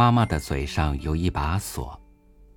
[0.00, 2.00] 妈妈的嘴上有一把锁，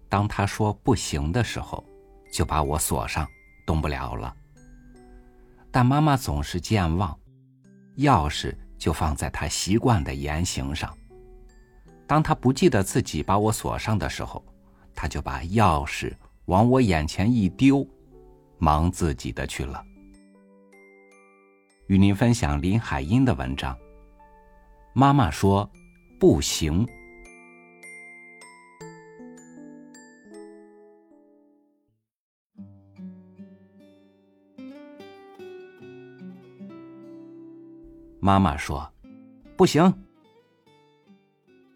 [0.08, 1.83] 当她说不行的时候，
[2.32, 3.27] 就把我锁上，
[3.66, 4.33] 动不了了。
[5.69, 7.14] 但妈妈总是健忘，
[7.98, 10.98] 钥匙就放在她习惯的言行上。
[12.07, 14.41] 当她不记得自己把我锁上的时候，
[14.96, 16.14] 她就把钥匙
[16.46, 17.86] 往我眼前一丢，
[18.57, 19.84] 忙自己的去了。
[21.88, 23.78] 与您分享林海音的文章。
[24.94, 25.70] 妈妈说
[26.18, 26.87] ：“不行。”
[38.23, 38.90] 妈妈说
[39.58, 39.94] ：“不行。”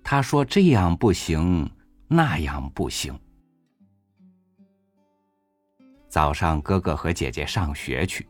[0.01, 1.69] 他说：“这样不行，
[2.07, 3.19] 那样不行。”
[6.07, 8.25] 早上哥哥和姐姐上学去，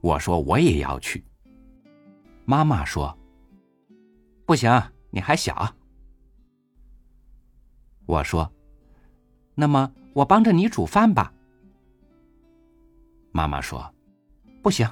[0.00, 1.22] 我说我也要去。
[2.46, 3.14] 妈妈说
[4.48, 5.74] ：“不行，你还小。”
[8.06, 8.50] 我说
[9.54, 11.30] ：“那么我帮着你煮饭吧。”
[13.30, 13.94] 妈妈说
[14.64, 14.90] ：“不行，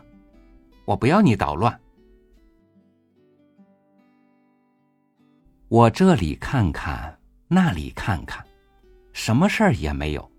[0.84, 1.74] 我不要你捣乱。”
[5.68, 8.46] 我这里看看，那里看看，
[9.12, 10.30] 什么事儿也没有。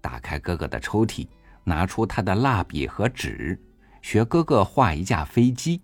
[0.00, 1.28] 打开哥哥的抽屉，
[1.62, 3.60] 拿出他的蜡笔和纸，
[4.00, 5.82] 学哥哥画一架飞机。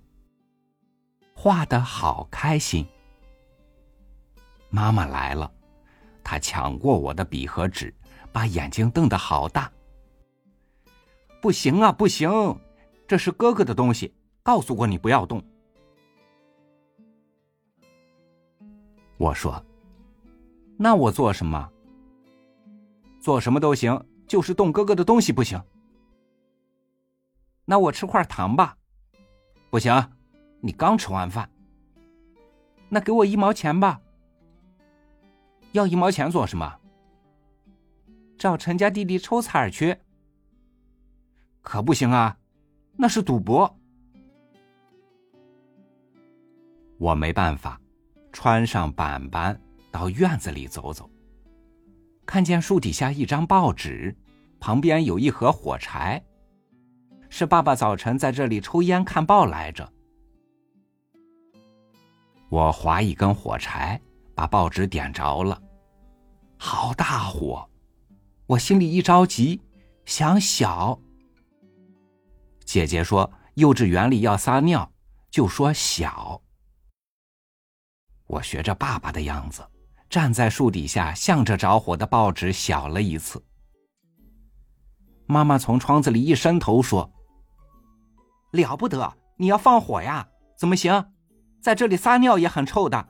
[1.35, 2.87] 画的好开心。
[4.71, 5.53] 妈妈来了，
[6.23, 7.95] 她抢过我的笔和纸，
[8.33, 9.71] 把眼睛瞪得好大。
[11.43, 12.59] 不行啊，不行，
[13.07, 15.45] 这是哥哥的东西，告诉过你不要动。
[19.17, 19.65] 我说
[20.77, 21.71] ：“那我做什么？
[23.21, 25.61] 做什么都行，就是动哥哥的东西不行。
[27.65, 28.77] 那我吃块糖吧，
[29.71, 29.95] 不行，
[30.61, 31.49] 你刚吃完饭。
[32.89, 34.01] 那给我一毛钱吧。
[35.73, 36.79] 要一毛钱做什么？
[38.37, 39.97] 找陈家弟弟抽彩去。
[41.63, 42.37] 可不行啊，
[42.97, 43.79] 那是赌博。
[46.99, 47.81] 我没办法。”
[48.35, 49.59] 穿上板板，
[49.93, 51.09] 到院子里走走。
[52.27, 54.15] 看见树底下一张报纸，
[54.59, 56.21] 旁边有一盒火柴，
[57.31, 59.89] 是爸爸早晨在这里抽烟看报来着。
[62.49, 64.01] 我划一根火柴，
[64.35, 65.63] 把报纸点着了，
[66.59, 67.71] 好大火！
[68.47, 69.61] 我心里一着急，
[70.05, 70.99] 想小。
[72.65, 74.91] 姐姐说幼稚园里要撒尿，
[75.31, 76.41] 就说小。
[78.27, 79.63] 我学着爸爸的样子，
[80.09, 83.45] 站在树底下，向着着火的报纸小了一次。
[85.27, 87.11] 妈妈从窗子里一伸头说
[88.53, 90.29] ：“了不得，你要放火呀？
[90.57, 91.13] 怎么行？
[91.61, 93.09] 在这里撒尿也很臭的。”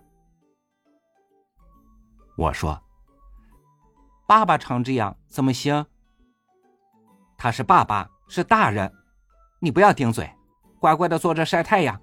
[2.37, 2.83] 我说
[4.27, 5.87] ：“爸爸常这样，怎么行？
[7.37, 8.93] 他是爸爸，是大人，
[9.61, 10.33] 你不要顶嘴，
[10.81, 12.01] 乖乖的坐着晒太阳。”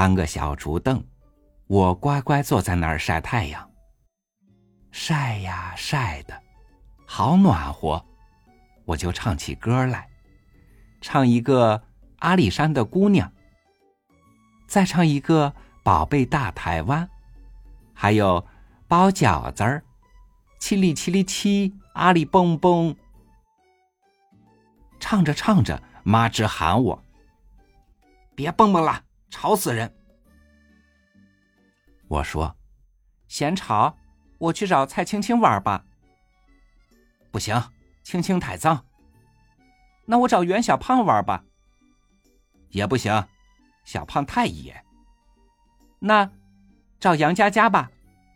[0.00, 1.04] 搬个小竹凳，
[1.66, 3.70] 我乖乖坐在那儿晒太阳。
[4.90, 6.42] 晒呀晒的，
[7.04, 8.02] 好暖和，
[8.86, 10.08] 我就唱起歌来，
[11.02, 11.82] 唱一个
[12.20, 13.30] 阿里山的姑娘，
[14.66, 15.52] 再唱一个
[15.82, 17.06] 宝贝大台湾，
[17.92, 18.42] 还有
[18.88, 19.84] 包饺子儿，
[20.58, 22.96] 七里七里七，阿里蹦蹦。
[24.98, 27.04] 唱着唱着，妈直喊我
[28.34, 29.94] ：“别蹦蹦了。”吵死人！
[32.08, 32.56] 我说
[33.28, 33.96] ：“嫌吵，
[34.38, 35.84] 我去找蔡青青玩吧。”
[37.30, 37.62] 不行，
[38.02, 38.84] 青青太脏。
[40.04, 41.44] 那我找袁小胖玩吧。
[42.70, 43.28] 也不行，
[43.84, 44.84] 小胖太野。
[46.00, 46.30] 那
[46.98, 47.90] 找杨佳佳吧，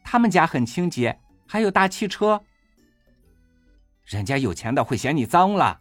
[0.05, 2.43] 他们家很清洁，还有大汽车。
[4.05, 5.81] 人家有钱的会嫌你脏了。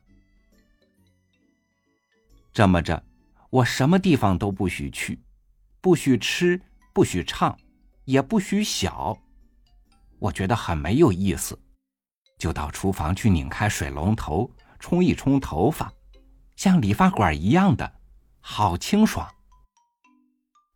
[2.52, 3.03] 这么着。
[3.53, 5.22] 我什么地方都不许去，
[5.79, 6.59] 不许吃，
[6.91, 7.55] 不许唱，
[8.05, 9.16] 也不许小。
[10.17, 11.61] 我觉得很没有意思，
[12.40, 15.94] 就到厨房去拧开水龙头，冲一冲头发，
[16.55, 17.94] 像理发馆一样的，
[18.40, 19.32] 好清爽。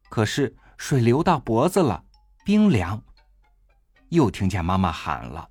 [0.08, 2.06] 可是水流到脖子了，
[2.46, 3.02] 冰凉。
[4.10, 5.50] 又听见妈妈喊了：“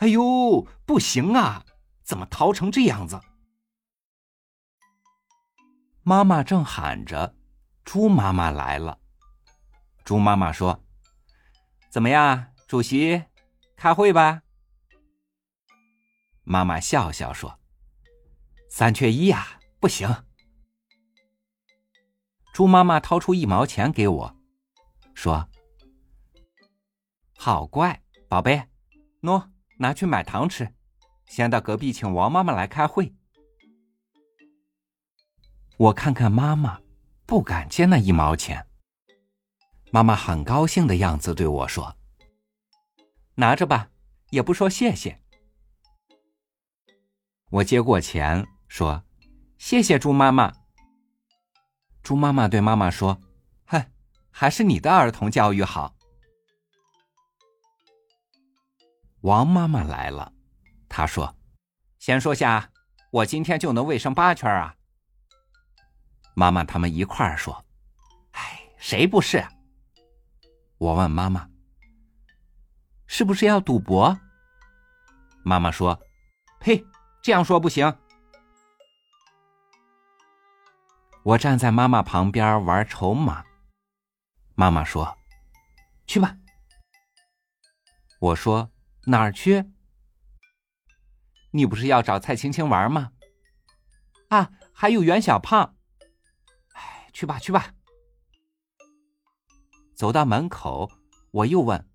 [0.00, 1.64] 哎呦，不行啊，
[2.02, 3.18] 怎么淘成这样子？”
[6.10, 7.36] 妈妈正喊着
[7.86, 8.98] ：“猪妈妈来了。”
[10.04, 10.82] 猪妈妈说
[11.88, 13.26] ：“怎么样，主席，
[13.76, 14.42] 开会吧？”
[16.42, 17.60] 妈妈笑笑说
[18.68, 20.24] ：“三缺一呀，不行。”
[22.52, 24.36] 猪妈妈掏出一毛钱给我，
[25.14, 25.48] 说
[27.38, 28.68] ：“好乖，宝贝，
[29.20, 29.48] 喏，
[29.78, 30.74] 拿去买糖吃。
[31.26, 33.14] 先到隔壁请王妈妈来开会。”
[35.80, 36.78] 我看看妈妈，
[37.24, 38.66] 不敢接那一毛钱。
[39.90, 41.96] 妈妈很高兴的样子对我说
[43.36, 43.88] ：“拿着吧，
[44.28, 45.22] 也不说谢谢。”
[47.48, 49.02] 我接过钱说
[49.56, 50.52] ：“谢谢猪妈妈。”
[52.04, 53.18] 猪妈妈对妈妈说
[53.64, 53.82] ：“哼，
[54.30, 55.96] 还是你的儿童教育好。”
[59.22, 60.34] 王妈妈来了，
[60.90, 61.34] 她说
[61.98, 62.70] ：“先说下，
[63.10, 64.76] 我今天就能卫生八圈啊。”
[66.34, 67.64] 妈妈他们一块儿说
[68.32, 69.46] ：“哎，谁不是？”
[70.78, 71.48] 我问妈妈
[73.06, 74.18] ：“是不是要赌博？”
[75.44, 76.00] 妈妈说
[76.60, 76.84] ：“呸！”
[77.22, 77.98] 这样说不行。
[81.22, 83.44] 我站在妈妈旁边玩筹码。
[84.54, 85.18] 妈妈说
[86.06, 86.36] ：“去吧。”
[88.20, 88.70] 我说
[89.04, 89.70] ：“哪儿去？”
[91.52, 93.12] 你不是要找蔡青青玩吗？
[94.28, 95.76] 啊，还有袁小胖。
[97.12, 97.74] 去吧，去吧。
[99.94, 100.90] 走到门口，
[101.30, 101.86] 我又问：“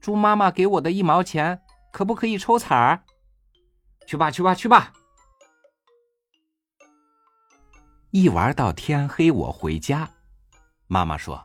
[0.00, 1.62] 猪妈妈给我的一毛钱，
[1.92, 3.04] 可不可以抽彩儿？”
[4.06, 4.92] 去吧，去吧，去吧！
[8.10, 10.10] 一玩到天黑，我回家。
[10.86, 11.42] 妈妈说：“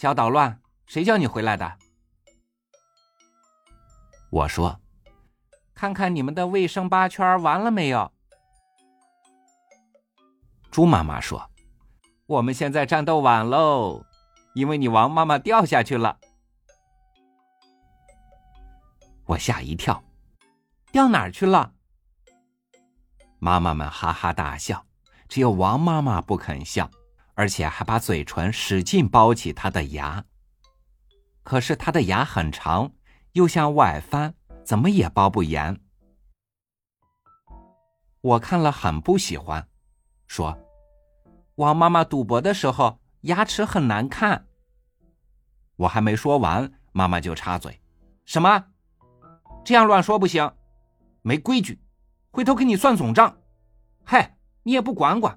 [0.00, 1.78] 小捣乱，谁叫你回来的？”
[4.30, 4.80] 我说
[5.74, 8.10] ：“看看你们的卫生八圈完了没有？”
[10.70, 11.50] 猪妈妈说
[12.26, 14.04] ：“我们现在战斗晚喽，
[14.54, 16.18] 因为你王妈妈掉下去了。”
[19.26, 20.02] 我吓一跳。
[20.92, 21.72] 掉哪儿去了？
[23.38, 24.84] 妈妈们哈哈大笑，
[25.28, 26.90] 只有王妈妈不肯笑，
[27.34, 30.24] 而且还把嘴唇使劲包起她的牙。
[31.44, 32.90] 可是她的牙很长，
[33.34, 34.34] 又像外翻，
[34.64, 35.80] 怎么也包不严。
[38.20, 39.68] 我看了很不喜欢，
[40.30, 40.56] 说
[41.58, 44.46] ：“王妈妈赌博的时候牙齿很难看。”
[45.74, 47.80] 我还没说完，妈妈就插嘴
[48.24, 48.64] ：“什么？
[49.64, 50.48] 这样乱说不行。”
[51.22, 51.80] 没规矩，
[52.30, 53.36] 回头给你算总账。
[54.04, 55.36] 嗨，你也不管管。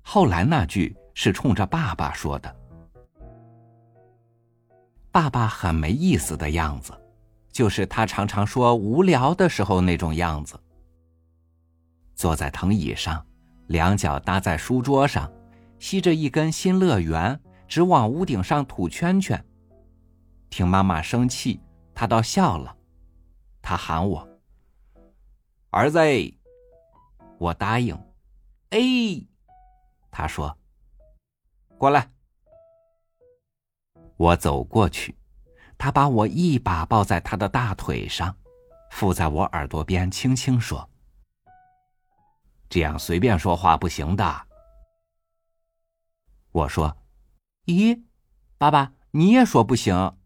[0.00, 2.56] 后来那句是冲着爸爸说的。
[5.12, 6.98] 爸爸很没意思的样子，
[7.52, 10.58] 就是他常常说无聊的时候那种样子。
[12.20, 13.26] 坐在藤椅上，
[13.68, 15.32] 两脚搭在书桌上，
[15.78, 19.42] 吸着一根新乐园，直往屋顶上吐圈圈。
[20.50, 21.62] 听妈妈生气，
[21.94, 22.76] 他倒笑了。
[23.62, 24.28] 他喊我
[25.72, 25.98] ：“儿子。”
[27.40, 27.98] 我答应。
[28.68, 28.78] 哎，
[30.10, 30.54] 他说
[31.78, 32.06] ：“过来。”
[34.18, 35.16] 我走过去，
[35.78, 38.36] 他把我一把抱在他的大腿上，
[38.90, 40.86] 附在我耳朵边，轻轻说
[42.70, 44.46] ：“这样随便说话不行的。”
[46.52, 46.96] 我说
[47.66, 48.02] ：“咦，
[48.56, 50.16] 爸爸，你也说不行。”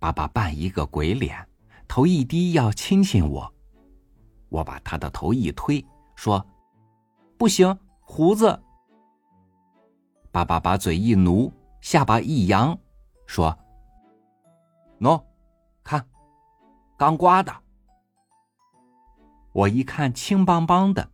[0.00, 1.46] 爸爸扮一个鬼脸，
[1.86, 3.54] 头一低要亲亲我，
[4.48, 5.84] 我把他的头一推，
[6.16, 6.44] 说
[7.38, 8.60] ：“不行，胡子。”
[10.32, 12.76] 爸爸把嘴一努，下巴一扬，
[13.26, 13.56] 说
[14.98, 15.22] ：“喏，
[15.84, 16.04] 看，
[16.96, 17.54] 刚刮的。”
[19.52, 21.08] 我一看青邦邦的，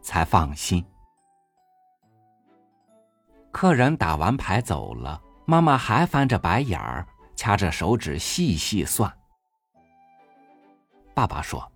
[0.00, 0.84] 才放心。
[3.50, 7.06] 客人打完牌走了，妈妈还翻着白眼儿。
[7.38, 9.16] 掐着手指细细算。
[11.14, 11.70] 爸爸说：“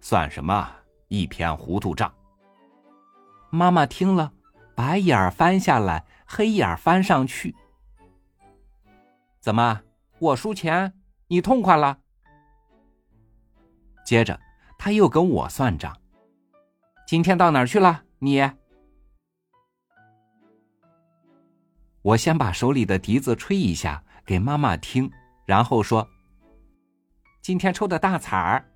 [0.00, 0.70] 算什么？
[1.08, 2.14] 一篇糊涂账。”
[3.50, 4.32] 妈妈听了，
[4.76, 7.56] 白眼儿翻下来，黑眼儿翻上去。
[9.40, 9.82] 怎么，
[10.20, 11.98] 我输钱，你痛快了？
[14.04, 14.38] 接着，
[14.78, 15.96] 他又跟我算账。
[17.06, 18.04] 今天到哪儿去了？
[18.18, 18.40] 你？
[22.02, 24.02] 我先把手里的笛子吹一下。
[24.26, 25.08] 给妈妈听，
[25.44, 26.08] 然后说
[27.40, 28.68] ：“今天抽的大彩儿。”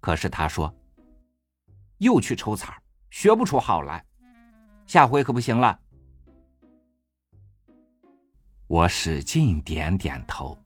[0.00, 0.74] 可是他说
[2.00, 4.02] ：“又去抽彩儿，学不出好来，
[4.86, 5.78] 下回可不行了。”
[8.66, 10.58] 我使劲点点头。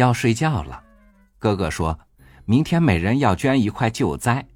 [0.00, 0.82] 要睡觉了，
[1.38, 1.98] 哥哥说
[2.46, 4.46] ：“明天每人要捐一块救灾。”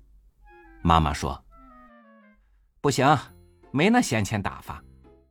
[0.80, 1.44] 妈妈说
[2.80, 3.06] ：“不行。”
[3.70, 4.82] 没那闲钱打发，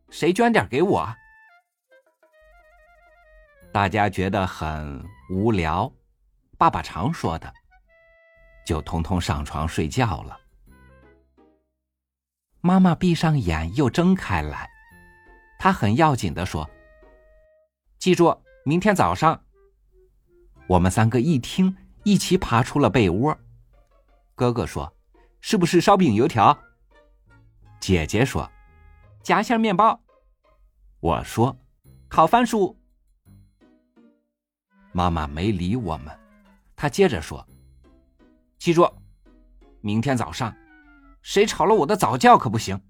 [0.09, 1.15] 谁捐点给我？
[3.71, 5.91] 大家觉得很无聊，
[6.57, 7.51] 爸爸常说的，
[8.65, 10.37] 就通通上床睡觉了。
[12.59, 14.69] 妈妈闭上眼又睁开来，
[15.57, 16.69] 她很要紧的说
[17.97, 19.41] ：“记住，明天早上。”
[20.73, 23.37] 我们三个一听，一起爬出了被窝。
[24.33, 24.91] 哥哥说
[25.39, 26.57] ：“是不是烧饼油条？”
[27.79, 28.51] 姐姐说
[29.21, 30.01] ：“夹馅面包。”
[30.99, 31.55] 我说
[32.09, 32.75] ：“烤番薯。”
[34.91, 36.11] 妈妈没理我们，
[36.75, 37.47] 她接着说
[38.57, 38.91] ：“记住，
[39.81, 40.51] 明天早上，
[41.21, 42.81] 谁吵了我的早觉可不行。”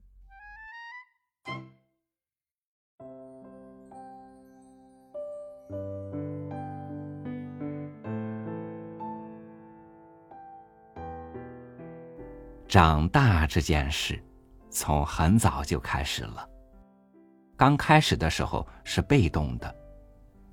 [12.73, 14.19] 长大这件事，
[14.71, 16.49] 从很早就开始了。
[17.55, 19.75] 刚开始的时候是被动的，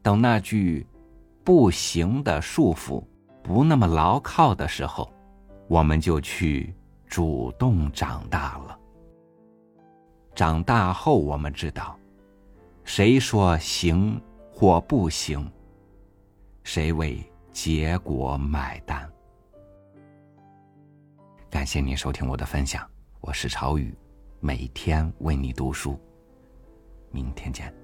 [0.02, 0.86] 等那句
[1.42, 3.02] “不行”的束缚
[3.42, 5.10] 不那么牢靠的时候，
[5.66, 6.74] 我们就去
[7.06, 8.78] 主动长大了。
[10.34, 11.98] 长大后，我们知道，
[12.84, 14.20] 谁说行
[14.52, 15.50] 或不行，
[16.64, 17.18] 谁为
[17.50, 19.10] 结果买单。
[21.50, 22.88] 感谢您收听我的分享，
[23.20, 23.92] 我是朝雨，
[24.38, 25.98] 每天为你读书。
[27.10, 27.74] 明天见。